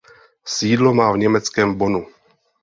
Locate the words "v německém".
1.11-1.75